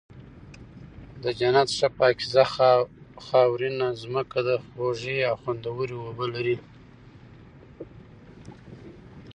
[1.23, 2.43] د جنت ښه پاکيزه
[3.25, 6.55] خاورينه زمکه ده، خوږې او خوندوَري اوبه لري